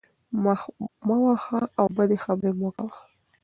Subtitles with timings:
[0.43, 0.61] مخ
[1.05, 2.97] مه وهه او بدې خبرې مه کوه.